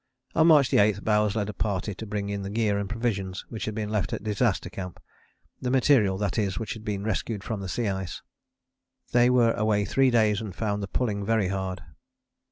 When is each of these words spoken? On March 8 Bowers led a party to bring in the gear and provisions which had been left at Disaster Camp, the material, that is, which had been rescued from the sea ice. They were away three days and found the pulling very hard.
On 0.33 0.47
March 0.47 0.73
8 0.73 1.03
Bowers 1.03 1.35
led 1.35 1.47
a 1.47 1.53
party 1.53 1.93
to 1.93 2.07
bring 2.07 2.29
in 2.29 2.41
the 2.41 2.49
gear 2.49 2.79
and 2.79 2.89
provisions 2.89 3.45
which 3.49 3.65
had 3.65 3.75
been 3.75 3.89
left 3.89 4.11
at 4.13 4.23
Disaster 4.23 4.67
Camp, 4.71 4.99
the 5.61 5.69
material, 5.69 6.17
that 6.17 6.39
is, 6.39 6.57
which 6.57 6.73
had 6.73 6.83
been 6.83 7.03
rescued 7.03 7.43
from 7.43 7.59
the 7.59 7.69
sea 7.69 7.87
ice. 7.87 8.23
They 9.11 9.29
were 9.29 9.51
away 9.53 9.85
three 9.85 10.09
days 10.09 10.41
and 10.41 10.55
found 10.55 10.81
the 10.81 10.87
pulling 10.87 11.23
very 11.23 11.49
hard. 11.49 11.83